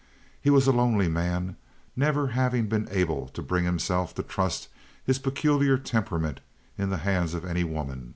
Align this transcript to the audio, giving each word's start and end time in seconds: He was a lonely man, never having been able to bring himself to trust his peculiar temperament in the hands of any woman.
He 0.41 0.49
was 0.49 0.65
a 0.65 0.71
lonely 0.71 1.07
man, 1.07 1.57
never 1.95 2.29
having 2.29 2.67
been 2.67 2.87
able 2.89 3.27
to 3.27 3.41
bring 3.43 3.65
himself 3.65 4.15
to 4.15 4.23
trust 4.23 4.67
his 5.05 5.19
peculiar 5.19 5.77
temperament 5.77 6.39
in 6.75 6.89
the 6.89 6.97
hands 7.05 7.35
of 7.35 7.45
any 7.45 7.63
woman. 7.63 8.09